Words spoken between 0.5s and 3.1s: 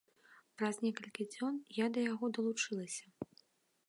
Праз некалькі дзён я да яго далучылася.